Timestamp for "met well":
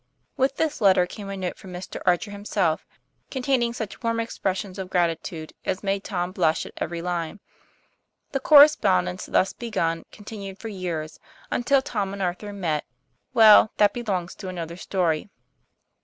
12.51-13.73